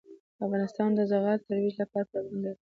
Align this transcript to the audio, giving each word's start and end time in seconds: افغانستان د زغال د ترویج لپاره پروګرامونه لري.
افغانستان 0.45 0.89
د 0.95 0.99
زغال 1.11 1.37
د 1.39 1.43
ترویج 1.47 1.75
لپاره 1.81 2.07
پروګرامونه 2.09 2.47
لري. 2.51 2.59